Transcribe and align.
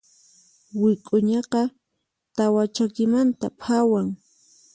Wik'uñaqa 0.81 1.61
tawa 2.35 2.63
chakimanta 2.75 3.47
phawan. 3.59 4.07